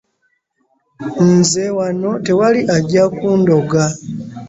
Nze 1.35 1.63
wano 1.77 2.09
tewali 2.25 2.61
ajja 2.75 3.03
kundoga. 3.17 3.83